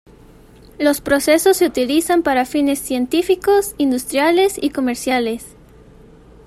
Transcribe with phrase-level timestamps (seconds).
[0.79, 5.55] Los procesos se utilizan para fines científicos, industriales y comerciales.